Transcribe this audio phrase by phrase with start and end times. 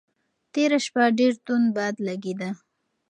[0.53, 2.49] تېره شپه ډېر توند باد لګېده.